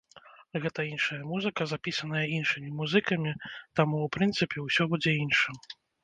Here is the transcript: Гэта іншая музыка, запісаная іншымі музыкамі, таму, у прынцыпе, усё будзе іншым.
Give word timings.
Гэта 0.61 0.83
іншая 0.91 1.17
музыка, 1.31 1.61
запісаная 1.71 2.23
іншымі 2.37 2.69
музыкамі, 2.79 3.33
таму, 3.81 3.99
у 4.09 4.09
прынцыпе, 4.17 4.57
усё 4.67 4.83
будзе 4.95 5.11
іншым. 5.25 5.55